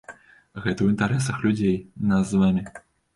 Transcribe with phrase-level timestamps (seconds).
[0.63, 1.75] Гэта ў інтарэсах людзей,
[2.13, 2.65] нас з вамі.